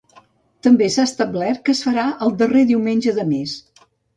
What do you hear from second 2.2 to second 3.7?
el darrer diumenge de mes.